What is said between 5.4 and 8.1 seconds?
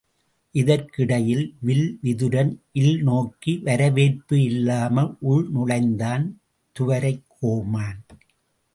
நுழைந்தான் துவரைக் கோமான்.